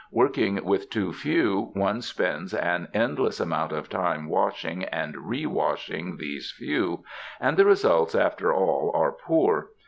[0.09, 6.49] Working with too few, one spends an endless amount of time washing and rewashing these
[6.49, 7.03] few,
[7.39, 9.69] and the results after all are poor.